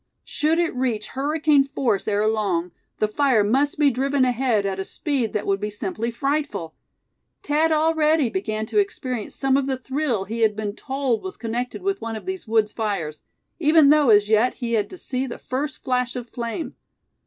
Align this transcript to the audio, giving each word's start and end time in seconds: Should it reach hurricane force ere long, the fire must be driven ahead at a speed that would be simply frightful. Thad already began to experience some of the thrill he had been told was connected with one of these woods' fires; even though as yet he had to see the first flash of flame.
Should 0.25 0.57
it 0.57 0.73
reach 0.75 1.09
hurricane 1.09 1.63
force 1.63 2.07
ere 2.07 2.27
long, 2.27 2.71
the 2.97 3.07
fire 3.07 3.43
must 3.43 3.77
be 3.77 3.91
driven 3.91 4.25
ahead 4.25 4.65
at 4.65 4.79
a 4.79 4.83
speed 4.83 5.31
that 5.33 5.45
would 5.45 5.59
be 5.59 5.69
simply 5.69 6.09
frightful. 6.09 6.73
Thad 7.43 7.71
already 7.71 8.27
began 8.27 8.65
to 8.65 8.79
experience 8.79 9.35
some 9.35 9.57
of 9.57 9.67
the 9.67 9.77
thrill 9.77 10.23
he 10.25 10.39
had 10.41 10.55
been 10.55 10.75
told 10.75 11.21
was 11.21 11.37
connected 11.37 11.83
with 11.83 12.01
one 12.01 12.15
of 12.15 12.25
these 12.25 12.47
woods' 12.47 12.73
fires; 12.73 13.21
even 13.59 13.89
though 13.89 14.09
as 14.09 14.27
yet 14.27 14.55
he 14.55 14.73
had 14.73 14.89
to 14.89 14.97
see 14.97 15.27
the 15.27 15.37
first 15.37 15.83
flash 15.83 16.15
of 16.15 16.27
flame. 16.27 16.73